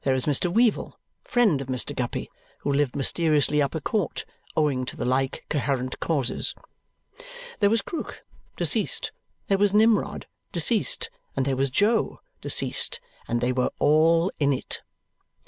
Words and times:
There 0.03 0.15
is 0.15 0.25
Mr. 0.25 0.51
Weevle, 0.51 0.97
friend 1.23 1.61
of 1.61 1.67
Mr. 1.67 1.95
Guppy, 1.95 2.27
who 2.61 2.73
lived 2.73 2.95
mysteriously 2.95 3.61
up 3.61 3.75
a 3.75 3.79
court, 3.81 4.25
owing 4.57 4.83
to 4.85 4.97
the 4.97 5.05
like 5.05 5.45
coherent 5.47 5.99
causes. 5.99 6.55
There 7.59 7.69
was 7.69 7.83
Krook, 7.83 8.23
deceased; 8.57 9.11
there 9.47 9.59
was 9.59 9.75
Nimrod, 9.75 10.25
deceased; 10.51 11.11
and 11.35 11.45
there 11.45 11.55
was 11.55 11.69
Jo, 11.69 12.19
deceased; 12.41 12.99
and 13.27 13.41
they 13.41 13.51
were 13.51 13.69
"all 13.77 14.31
in 14.39 14.51
it." 14.53 14.81